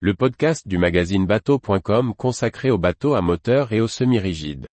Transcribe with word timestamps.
le 0.00 0.12
podcast 0.12 0.68
du 0.68 0.76
magazine 0.76 1.24
bateau.com 1.24 2.12
consacré 2.14 2.70
aux 2.70 2.76
bateaux 2.76 3.14
à 3.14 3.22
moteur 3.22 3.72
et 3.72 3.80
aux 3.80 3.88
semi-rigides. 3.88 4.66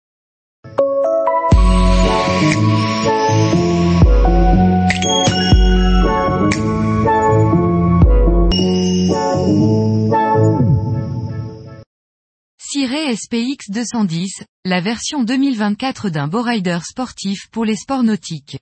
Ciré 12.58 13.16
SPX 13.16 13.70
210, 13.70 14.44
la 14.66 14.82
version 14.82 15.24
2024 15.24 16.10
d'un 16.10 16.28
bowrider 16.28 16.80
sportif 16.82 17.48
pour 17.50 17.64
les 17.64 17.76
sports 17.76 18.02
nautiques. 18.02 18.58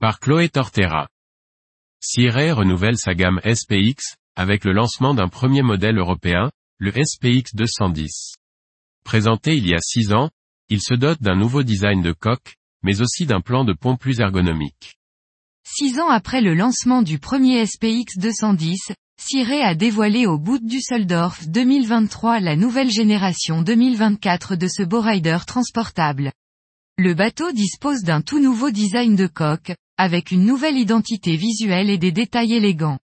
Par 0.00 0.20
Chloé 0.20 0.50
Tortera. 0.50 1.08
Ciré 1.98 2.52
renouvelle 2.52 2.98
sa 2.98 3.14
gamme 3.14 3.40
SPX, 3.42 4.18
avec 4.38 4.64
le 4.64 4.72
lancement 4.72 5.14
d'un 5.14 5.26
premier 5.26 5.62
modèle 5.62 5.98
européen, 5.98 6.52
le 6.78 6.92
SPX 6.92 7.56
210. 7.56 8.36
Présenté 9.04 9.56
il 9.56 9.66
y 9.66 9.74
a 9.74 9.80
six 9.80 10.12
ans, 10.12 10.30
il 10.68 10.80
se 10.80 10.94
dote 10.94 11.20
d'un 11.20 11.34
nouveau 11.34 11.64
design 11.64 12.02
de 12.02 12.12
coque, 12.12 12.54
mais 12.84 13.00
aussi 13.00 13.26
d'un 13.26 13.40
plan 13.40 13.64
de 13.64 13.72
pont 13.72 13.96
plus 13.96 14.20
ergonomique. 14.20 14.96
Six 15.66 15.98
ans 15.98 16.08
après 16.08 16.40
le 16.40 16.54
lancement 16.54 17.02
du 17.02 17.18
premier 17.18 17.66
SPX 17.66 18.16
210, 18.18 18.92
Ciré 19.20 19.60
a 19.60 19.74
dévoilé 19.74 20.26
au 20.26 20.38
bout 20.38 20.60
du 20.60 20.66
Düsseldorf 20.66 21.48
2023 21.48 22.38
la 22.38 22.54
nouvelle 22.54 22.92
génération 22.92 23.62
2024 23.62 24.54
de 24.54 24.68
ce 24.68 24.84
bowrider 24.84 25.38
transportable. 25.48 26.30
Le 26.96 27.12
bateau 27.14 27.50
dispose 27.50 28.02
d'un 28.02 28.20
tout 28.20 28.38
nouveau 28.38 28.70
design 28.70 29.16
de 29.16 29.26
coque, 29.26 29.72
avec 29.96 30.30
une 30.30 30.44
nouvelle 30.44 30.78
identité 30.78 31.34
visuelle 31.34 31.90
et 31.90 31.98
des 31.98 32.12
détails 32.12 32.52
élégants. 32.52 33.00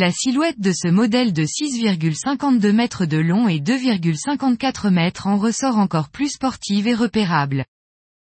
La 0.00 0.12
silhouette 0.12 0.60
de 0.60 0.70
ce 0.70 0.86
modèle 0.86 1.32
de 1.32 1.42
6,52 1.42 2.70
mètres 2.70 3.04
de 3.04 3.16
long 3.16 3.48
et 3.48 3.58
2,54 3.58 4.90
mètres 4.90 5.26
en 5.26 5.38
ressort 5.38 5.76
encore 5.76 6.08
plus 6.08 6.34
sportive 6.34 6.86
et 6.86 6.94
repérable. 6.94 7.64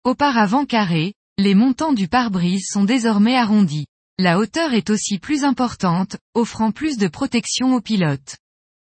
Auparavant 0.04 0.66
carré, 0.66 1.14
les 1.38 1.56
montants 1.56 1.94
du 1.94 2.10
pare-brise 2.10 2.66
sont 2.70 2.84
désormais 2.84 3.38
arrondis. 3.38 3.86
La 4.20 4.38
hauteur 4.38 4.74
est 4.74 4.90
aussi 4.90 5.18
plus 5.18 5.46
importante, 5.46 6.18
offrant 6.34 6.72
plus 6.72 6.98
de 6.98 7.08
protection 7.08 7.74
aux 7.74 7.80
pilotes. 7.80 8.36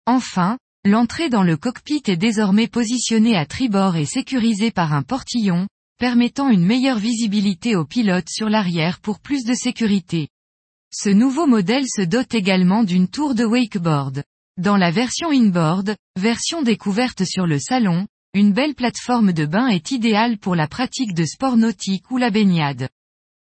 Enfin, 0.07 0.59
l'entrée 0.85 1.29
dans 1.29 1.45
le 1.45 1.57
cockpit 1.57 2.03
est 2.09 2.17
désormais 2.17 2.67
positionnée 2.67 3.37
à 3.37 3.47
tribord 3.47 3.95
et 3.95 4.05
sécurisée 4.05 4.73
par 4.73 4.95
un 4.95 5.03
portillon, 5.03 5.69
permettant 6.01 6.51
une 6.51 6.67
meilleure 6.67 6.99
visibilité 6.99 7.77
aux 7.77 7.87
pilotes 7.87 8.31
sur 8.31 8.49
l'arrière 8.49 8.99
pour 8.99 9.21
plus 9.21 9.45
de 9.45 9.55
sécurité. 9.55 10.29
Ce 10.97 11.09
nouveau 11.09 11.49
modèle 11.49 11.87
se 11.89 12.03
dote 12.03 12.35
également 12.35 12.85
d'une 12.85 13.09
tour 13.09 13.35
de 13.35 13.45
wakeboard. 13.45 14.23
Dans 14.59 14.77
la 14.77 14.93
version 14.93 15.31
inboard, 15.31 15.97
version 16.17 16.63
découverte 16.63 17.25
sur 17.25 17.49
le 17.49 17.59
salon, 17.59 18.07
une 18.33 18.53
belle 18.53 18.77
plateforme 18.77 19.33
de 19.33 19.45
bain 19.45 19.67
est 19.67 19.91
idéale 19.91 20.39
pour 20.39 20.55
la 20.55 20.69
pratique 20.69 21.13
de 21.13 21.25
sport 21.25 21.57
nautique 21.57 22.09
ou 22.13 22.17
la 22.17 22.31
baignade. 22.31 22.89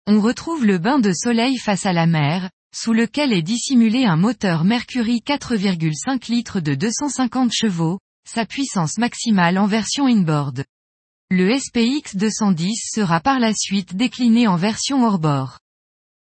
On 0.08 0.22
retrouve 0.22 0.66
le 0.66 0.80
bain 0.80 0.98
de 0.98 1.14
soleil 1.14 1.60
face 1.60 1.86
à 1.86 1.94
la 1.94 2.08
mer, 2.08 2.50
sous 2.76 2.94
lequel 2.94 3.32
est 3.32 3.44
dissimulé 3.44 4.06
un 4.06 4.18
moteur 4.18 4.64
Mercury 4.64 5.22
4,5 5.24 6.32
litres 6.32 6.62
de 6.62 6.74
250 6.74 7.52
chevaux, 7.54 8.00
sa 8.28 8.48
puissance 8.48 8.98
maximale 8.98 9.60
en 9.60 9.68
version 9.68 10.08
inboard. 10.08 10.66
Le 11.30 11.56
SPX 11.60 12.16
210 12.16 12.90
sera 12.92 13.20
par 13.20 13.40
la 13.40 13.54
suite 13.54 13.96
décliné 13.96 14.48
en 14.48 14.56
version 14.56 15.04
hors-bord. 15.06 15.60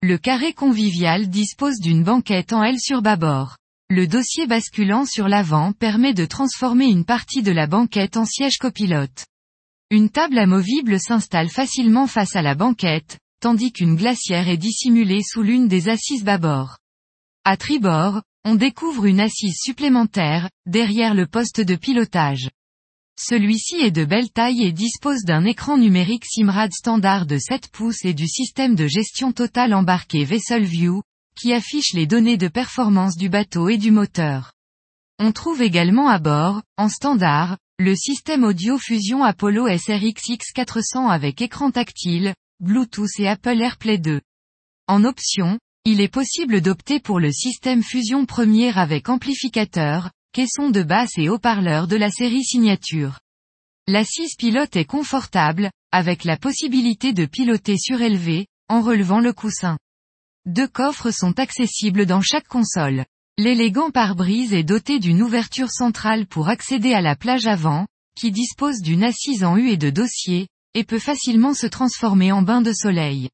Le 0.06 0.18
carré 0.18 0.52
convivial 0.52 1.30
dispose 1.30 1.80
d'une 1.80 2.04
banquette 2.04 2.52
en 2.52 2.62
L 2.62 2.78
sur 2.78 3.02
bâbord. 3.02 3.56
Le 3.90 4.06
dossier 4.06 4.48
basculant 4.48 5.06
sur 5.06 5.30
l'avant 5.30 5.72
permet 5.72 6.14
de 6.14 6.26
transformer 6.26 6.88
une 6.88 7.06
partie 7.06 7.42
de 7.42 7.54
la 7.54 7.68
banquette 7.68 8.18
en 8.18 8.26
siège 8.26 8.58
copilote. 8.58 9.26
Une 9.92 10.10
table 10.10 10.40
amovible 10.40 11.00
s'installe 11.00 11.48
facilement 11.48 12.06
face 12.06 12.36
à 12.36 12.42
la 12.42 12.54
banquette, 12.54 13.18
tandis 13.40 13.72
qu'une 13.72 13.96
glacière 13.96 14.50
est 14.50 14.58
dissimulée 14.58 15.22
sous 15.24 15.42
l'une 15.42 15.70
des 15.70 15.88
assises 15.88 16.26
bâbord. 16.26 16.80
À 17.46 17.56
tribord, 17.56 18.24
on 18.44 18.56
découvre 18.56 19.06
une 19.06 19.22
assise 19.22 19.56
supplémentaire, 19.58 20.50
derrière 20.66 21.14
le 21.14 21.28
poste 21.28 21.62
de 21.62 21.76
pilotage. 21.76 22.50
Celui-ci 23.20 23.76
est 23.76 23.92
de 23.92 24.06
belle 24.06 24.32
taille 24.32 24.64
et 24.64 24.72
dispose 24.72 25.24
d'un 25.24 25.46
écran 25.46 25.78
numérique 25.78 26.26
Simrad 26.26 26.72
standard 26.74 27.26
de 27.26 27.38
7 27.38 27.70
pouces 27.72 28.06
et 28.06 28.14
du 28.14 28.28
système 28.28 28.76
de 28.76 28.88
gestion 28.88 29.32
totale 29.32 29.74
embarqué 29.74 30.26
VesselView, 30.26 31.02
qui 31.36 31.54
affiche 31.54 31.94
les 31.94 32.08
données 32.08 32.38
de 32.38 32.48
performance 32.48 33.16
du 33.16 33.30
bateau 33.30 33.70
et 33.70 33.78
du 33.78 33.92
moteur. 33.92 34.54
On 35.20 35.32
trouve 35.32 35.62
également 35.62 36.10
à 36.10 36.20
bord, 36.20 36.64
en 36.78 36.90
standard, 36.90 37.58
le 37.80 37.96
système 37.96 38.44
audio 38.44 38.78
fusion 38.78 39.24
Apollo 39.24 39.68
SRX 39.68 40.30
X400 40.30 41.10
avec 41.10 41.42
écran 41.42 41.72
tactile, 41.72 42.34
Bluetooth 42.60 43.20
et 43.20 43.28
Apple 43.28 43.62
AirPlay 43.62 43.98
2. 44.00 44.22
En 44.88 45.04
option, 45.04 45.60
il 45.86 46.02
est 46.02 46.12
possible 46.12 46.62
d'opter 46.62 47.00
pour 47.00 47.20
le 47.20 47.32
système 47.32 47.84
Fusion 47.84 48.26
Premier 48.26 48.78
avec 48.78 49.10
amplificateur, 49.10 50.12
caisson 50.34 50.72
de 50.72 50.82
basse 50.82 51.18
et 51.18 51.30
haut-parleur 51.30 51.88
de 51.88 51.96
la 51.96 52.10
série 52.10 52.44
Signature. 52.44 53.20
L'assise 53.88 54.36
pilote 54.36 54.76
est 54.76 54.86
confortable, 54.86 55.70
avec 55.92 56.24
la 56.24 56.38
possibilité 56.38 57.14
de 57.14 57.28
piloter 57.28 57.78
surélevé, 57.78 58.48
en 58.68 58.82
relevant 58.82 59.20
le 59.20 59.32
coussin. 59.32 59.78
Deux 60.48 60.68
coffres 60.68 61.12
sont 61.12 61.38
accessibles 61.38 62.08
dans 62.08 62.22
chaque 62.22 62.48
console. 62.48 63.06
L'élégant 63.38 63.92
pare-brise 63.92 64.54
est 64.54 64.64
doté 64.64 64.98
d'une 64.98 65.22
ouverture 65.22 65.70
centrale 65.70 66.26
pour 66.26 66.50
accéder 66.50 66.94
à 66.94 67.02
la 67.02 67.16
plage 67.16 67.46
avant, 67.46 67.86
qui 68.18 68.32
dispose 68.32 68.82
d'une 68.82 69.04
assise 69.04 69.44
en 69.44 69.56
U 69.56 69.70
et 69.70 69.78
de 69.78 69.92
dossier, 69.92 70.48
et 70.74 70.84
peut 70.84 71.00
facilement 71.00 71.54
se 71.54 71.68
transformer 71.68 72.32
en 72.32 72.42
bain 72.42 72.62
de 72.62 72.74
soleil. 72.74 73.30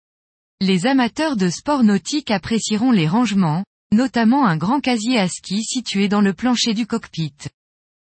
Les 0.59 0.85
amateurs 0.85 1.37
de 1.37 1.49
sport 1.49 1.83
nautique 1.83 2.29
apprécieront 2.29 2.91
les 2.91 3.07
rangements, 3.07 3.63
notamment 3.91 4.45
un 4.45 4.57
grand 4.57 4.79
casier 4.79 5.17
à 5.19 5.27
ski 5.27 5.63
situé 5.63 6.07
dans 6.07 6.21
le 6.21 6.33
plancher 6.33 6.73
du 6.73 6.85
cockpit. 6.85 7.33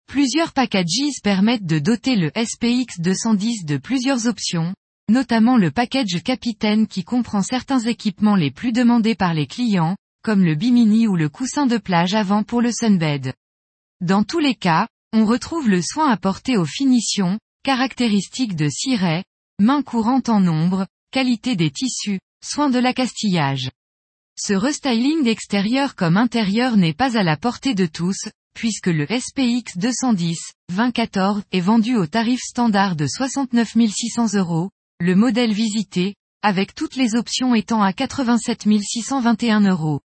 Plusieurs 0.07 0.53
packages 0.53 1.21
permettent 1.23 1.67
de 1.67 1.79
doter 1.79 2.17
le 2.17 2.31
SPX 2.35 3.01
210 3.01 3.65
de 3.65 3.77
plusieurs 3.77 4.27
options, 4.27 4.75
notamment 5.11 5.57
le 5.57 5.71
package 5.71 6.23
capitaine 6.23 6.87
qui 6.87 7.05
comprend 7.05 7.43
certains 7.43 7.81
équipements 7.81 8.37
les 8.37 8.51
plus 8.51 8.73
demandés 8.73 9.15
par 9.15 9.35
les 9.35 9.47
clients, 9.47 9.97
comme 10.23 10.45
le 10.45 10.55
bimini 10.55 11.07
ou 11.07 11.17
le 11.17 11.29
coussin 11.29 11.67
de 11.67 11.79
plage 11.79 12.15
avant 12.15 12.43
pour 12.43 12.61
le 12.61 12.73
sunbed. 12.73 13.33
Dans 14.01 14.25
tous 14.25 14.39
les 14.39 14.55
cas, 14.55 14.89
on 15.13 15.25
retrouve 15.25 15.69
le 15.69 15.83
soin 15.83 16.11
apporté 16.11 16.57
aux 16.57 16.67
finitions, 16.67 17.39
caractéristiques 17.63 18.57
de 18.57 18.69
ciré, 18.69 19.25
main 19.59 19.83
courante 19.83 20.29
en 20.29 20.47
ombre, 20.47 20.87
qualité 21.11 21.57
des 21.57 21.71
tissus, 21.71 22.21
soin 22.45 22.71
de 22.71 22.79
l'accastillage. 22.79 23.71
Ce 24.41 24.53
restyling 24.53 25.27
extérieur 25.27 25.97
comme 25.97 26.17
intérieur 26.17 26.77
n'est 26.77 26.95
pas 26.95 27.19
à 27.19 27.25
la 27.25 27.37
portée 27.37 27.75
de 27.75 27.87
tous, 27.87 28.29
puisque 28.55 28.87
le 28.87 29.05
SPX 29.05 29.77
210, 29.77 30.39
2014, 30.69 31.43
est 31.51 31.61
vendu 31.61 31.97
au 31.97 32.07
tarif 32.07 32.39
standard 32.41 32.95
de 32.95 33.09
69 33.09 33.73
600 33.89 34.35
euros, 34.35 34.71
le 35.01 35.17
modèle 35.17 35.53
visité, 35.53 36.15
avec 36.41 36.73
toutes 36.77 36.95
les 36.95 37.17
options 37.17 37.57
étant 37.57 37.83
à 37.83 37.93
87 37.93 38.69
621 38.81 39.63
euros. 39.63 40.01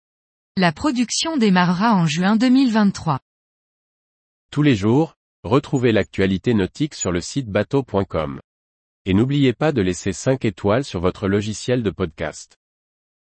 La 0.57 0.71
production 0.73 1.35
démarrera 1.35 1.95
en 1.95 2.05
juin 2.05 2.35
2023. 2.35 3.19
Tous 4.51 4.61
les 4.61 4.75
jours, 4.75 5.15
retrouvez 5.43 5.91
l'actualité 5.91 6.53
nautique 6.53 6.93
sur 6.93 7.11
le 7.11 7.21
site 7.21 7.47
bateau.com. 7.47 8.39
Et 9.05 9.15
n'oubliez 9.15 9.53
pas 9.53 9.71
de 9.71 9.81
laisser 9.81 10.13
5 10.13 10.45
étoiles 10.45 10.83
sur 10.83 11.01
votre 11.01 11.27
logiciel 11.27 11.81
de 11.81 11.89
podcast. 11.89 12.59